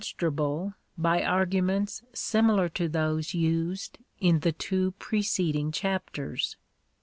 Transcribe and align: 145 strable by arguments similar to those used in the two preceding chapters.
145 0.03 0.17
strable 0.17 0.73
by 0.97 1.21
arguments 1.21 2.01
similar 2.11 2.67
to 2.67 2.89
those 2.89 3.35
used 3.35 3.99
in 4.19 4.39
the 4.39 4.51
two 4.51 4.93
preceding 4.93 5.71
chapters. 5.71 6.57